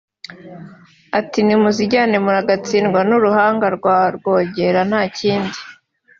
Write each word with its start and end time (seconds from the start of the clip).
ati 1.19 1.39
“Nimuzijyane 1.43 2.17
muragatsindwa 2.25 2.99
n’uruhanga 3.09 3.65
rwa 3.77 3.97
Rwogera 4.15 4.79
nta 4.89 5.01
kindi” 5.17 5.59